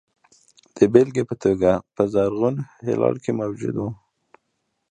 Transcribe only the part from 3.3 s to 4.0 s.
موجود وو.